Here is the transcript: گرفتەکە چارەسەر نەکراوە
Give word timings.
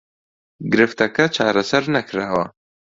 گرفتەکە 0.73 1.25
چارەسەر 1.35 1.83
نەکراوە 1.95 2.45